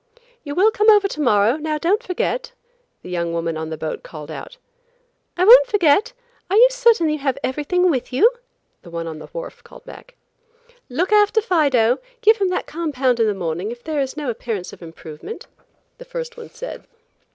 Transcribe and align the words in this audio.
"You 0.43 0.55
will 0.55 0.71
come 0.71 0.89
over 0.89 1.07
to 1.07 1.21
morrow, 1.21 1.57
now 1.57 1.77
don't 1.77 2.01
forget," 2.01 2.53
the 3.03 3.09
young 3.11 3.33
woman 3.33 3.55
on 3.55 3.69
the 3.69 3.77
boat 3.77 4.01
called 4.01 4.31
out. 4.31 4.57
"I 5.37 5.45
won't 5.45 5.67
forget. 5.67 6.13
Are 6.49 6.55
you 6.57 6.67
certain 6.71 7.05
that 7.05 7.13
you 7.13 7.19
have 7.19 7.37
everything 7.43 7.87
with 7.91 8.11
you?" 8.11 8.31
the 8.81 8.89
one 8.89 9.05
on 9.05 9.19
the 9.19 9.27
wharf 9.27 9.63
called 9.63 9.85
back. 9.85 10.15
"Look 10.89 11.11
after 11.11 11.39
Fido. 11.39 11.99
Give 12.21 12.37
him 12.37 12.49
that 12.49 12.65
compound 12.65 13.19
in 13.19 13.27
the 13.27 13.35
morning 13.35 13.69
if 13.69 13.83
there 13.83 14.01
is 14.01 14.17
no 14.17 14.31
appearance 14.31 14.73
of 14.73 14.81
improvement," 14.81 15.45
the 15.99 16.05
first 16.05 16.35
one 16.35 16.49
said. 16.49 16.83